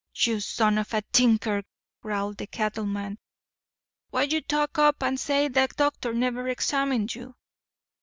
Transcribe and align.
"You 0.15 0.39
son 0.39 0.79
of 0.79 0.95
a 0.95 1.03
tinker," 1.11 1.61
growled 2.01 2.37
the 2.39 2.47
cattleman, 2.47 3.19
"whyn't 4.11 4.31
you 4.31 4.41
talk 4.41 4.79
up 4.79 5.03
and 5.03 5.19
say 5.19 5.47
the 5.47 5.67
doctor 5.67 6.11
never 6.11 6.47
examined 6.47 7.13
you?" 7.13 7.35